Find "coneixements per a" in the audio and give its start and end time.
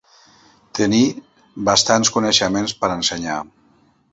2.17-2.99